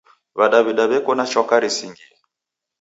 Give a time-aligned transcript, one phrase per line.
[0.37, 2.07] W'adawida w'eko na chwaka risingie!